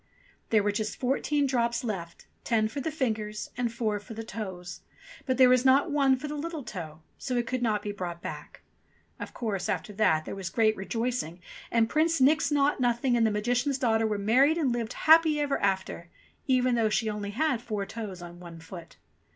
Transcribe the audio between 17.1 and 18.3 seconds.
had four toes